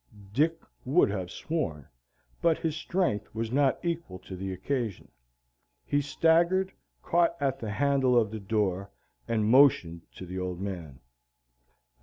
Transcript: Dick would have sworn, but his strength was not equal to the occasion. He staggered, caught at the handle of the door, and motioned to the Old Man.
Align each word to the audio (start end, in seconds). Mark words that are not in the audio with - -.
Dick 0.33 0.59
would 0.83 1.11
have 1.11 1.29
sworn, 1.29 1.87
but 2.41 2.57
his 2.57 2.75
strength 2.75 3.35
was 3.35 3.51
not 3.51 3.77
equal 3.85 4.17
to 4.17 4.35
the 4.35 4.51
occasion. 4.51 5.11
He 5.85 6.01
staggered, 6.01 6.73
caught 7.03 7.35
at 7.39 7.59
the 7.59 7.69
handle 7.69 8.19
of 8.19 8.31
the 8.31 8.39
door, 8.39 8.89
and 9.27 9.45
motioned 9.45 10.01
to 10.13 10.25
the 10.25 10.39
Old 10.39 10.59
Man. 10.59 11.01